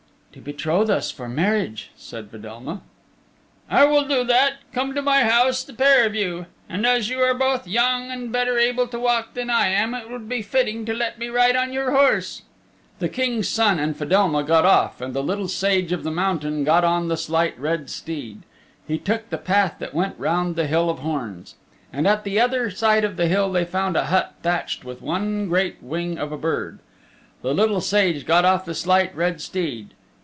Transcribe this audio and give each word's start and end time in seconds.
"To 0.33 0.39
betroth 0.39 0.89
us 0.89 1.11
for 1.11 1.27
marriage," 1.27 1.91
said 1.97 2.31
Fedelma. 2.31 2.79
"I 3.69 3.83
will 3.83 4.07
do 4.07 4.23
that. 4.23 4.59
Come 4.71 4.95
to 4.95 5.01
my 5.01 5.23
house, 5.25 5.61
the 5.61 5.73
pair 5.73 6.05
of 6.05 6.15
you. 6.15 6.45
And 6.69 6.85
as 6.87 7.09
you 7.09 7.19
are 7.19 7.33
both 7.33 7.67
young 7.67 8.09
and 8.09 8.31
better 8.31 8.57
able 8.57 8.87
to 8.87 8.97
walk 8.97 9.33
than 9.33 9.49
I 9.49 9.67
am 9.67 9.93
it 9.93 10.09
would 10.09 10.29
be 10.29 10.41
fitting 10.41 10.85
to 10.85 10.93
let 10.93 11.19
me 11.19 11.27
ride 11.27 11.57
on 11.57 11.73
your 11.73 11.91
horse." 11.91 12.43
The 12.99 13.09
King's 13.09 13.49
Son 13.49 13.77
and 13.77 13.93
Fedelma 13.93 14.43
got 14.43 14.63
off 14.63 15.01
and 15.01 15.13
the 15.13 15.21
Little 15.21 15.49
Sage 15.49 15.91
of 15.91 16.03
the 16.05 16.11
Mountain 16.11 16.63
got 16.63 16.85
on 16.85 17.09
the 17.09 17.17
Slight 17.17 17.59
Red 17.59 17.89
Steed. 17.89 18.43
They 18.87 18.99
took 18.99 19.31
the 19.31 19.37
path 19.37 19.75
that 19.79 19.93
went 19.93 20.17
round 20.17 20.55
the 20.55 20.65
Hill 20.65 20.89
of 20.89 20.99
Horns. 20.99 21.55
And 21.91 22.07
at 22.07 22.23
the 22.23 22.39
other 22.39 22.69
side 22.69 23.03
of 23.03 23.17
the 23.17 23.27
hill 23.27 23.51
they 23.51 23.65
found 23.65 23.97
a 23.97 24.05
hut 24.05 24.35
thatched 24.43 24.85
with 24.85 25.01
one 25.01 25.49
great 25.49 25.83
wing 25.83 26.17
of 26.17 26.31
a 26.31 26.37
bird. 26.37 26.79
The 27.41 27.53
Little 27.53 27.81
Sage 27.81 28.25
got 28.25 28.45
off 28.45 28.63
the 28.63 28.73
Slight 28.73 29.13
Red 29.13 29.41
Steed. 29.41 29.93